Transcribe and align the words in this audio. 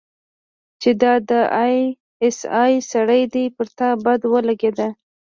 چې 0.81 0.89
دا 1.01 1.13
د 1.29 1.31
آى 1.63 1.77
اس 2.25 2.37
آى 2.63 2.73
سړى 2.91 3.21
دى 3.33 3.45
پر 3.55 3.67
تا 3.77 3.89
بده 4.03 4.27
ولګېده. 4.33 4.87